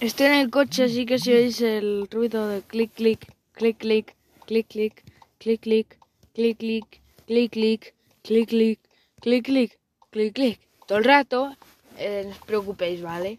[0.00, 4.14] Estoy en el coche, así que si oís el ruido de clic, clic, clic, clic,
[4.46, 5.98] clic, clic, clic,
[6.34, 7.50] clic, clic, clic, clic, clic,
[8.22, 8.88] clic, clic,
[9.20, 9.78] clic, clic,
[10.10, 11.56] clic, clic, todo el rato,
[11.96, 13.38] eh, no os preocupéis, ¿vale?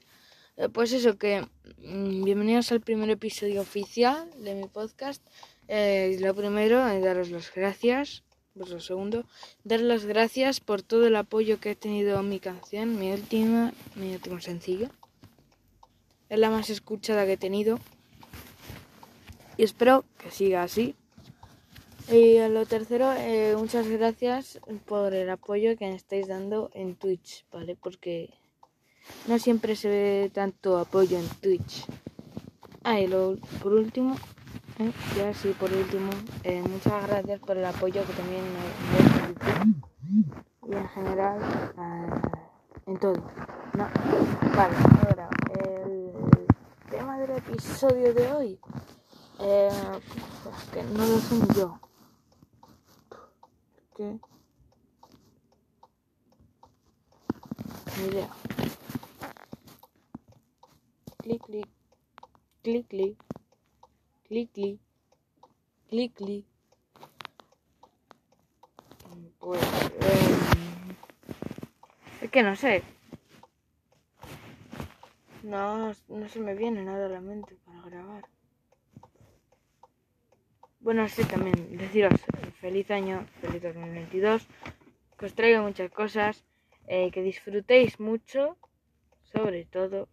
[0.55, 1.46] Eh, pues eso, que
[1.83, 5.22] mm, bienvenidos al primer episodio oficial de mi podcast.
[5.67, 8.24] Eh, lo primero es daros las gracias.
[8.58, 9.26] Pues lo segundo,
[9.65, 14.13] dar las gracias por todo el apoyo que ha tenido mi canción, mi última, mi
[14.13, 14.90] último sencillo.
[16.30, 17.79] Es la más escuchada que he tenido.
[19.57, 20.95] Y espero que siga así.
[22.11, 27.45] Y lo tercero, eh, muchas gracias por el apoyo que me estáis dando en Twitch,
[27.51, 27.75] ¿vale?
[27.75, 28.29] Porque
[29.27, 31.85] no siempre se ve tanto apoyo en Twitch.
[32.84, 34.15] Ah, y lo, por último,
[34.77, 36.12] eh, ya sí, por último,
[36.43, 38.59] eh, muchas gracias por el apoyo que también me
[40.67, 41.39] y en general
[42.85, 43.15] en todo.
[43.73, 43.87] No,
[44.55, 44.76] vale,
[47.65, 48.59] episodio de hoy,
[49.40, 51.79] eh, es que no lo ni yo.
[53.95, 54.20] Que
[57.98, 58.29] ni idea.
[61.17, 61.67] Clic, clic,
[62.62, 63.17] clic, clic,
[64.28, 64.80] clic, clic,
[65.90, 66.45] clic, clic.
[69.40, 69.62] Pues,
[70.02, 70.38] eh,
[72.22, 72.95] es que no sé.
[75.46, 78.26] No, no se me viene nada a la mente para grabar.
[80.80, 82.20] Bueno, sí, también deciros
[82.60, 84.48] feliz año, feliz 2022,
[85.20, 86.44] que os traiga muchas cosas,
[86.88, 88.58] eh, que disfrutéis mucho,
[89.22, 90.10] sobre todo.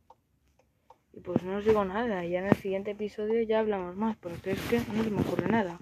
[1.14, 4.50] Y pues no os digo nada, ya en el siguiente episodio ya hablamos más, porque
[4.50, 5.78] es que no se me ocurre nada.